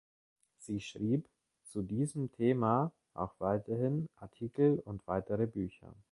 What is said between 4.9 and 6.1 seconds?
weitere Bücher.